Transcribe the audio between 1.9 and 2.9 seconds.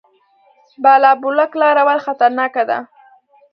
خطرناکه ده؟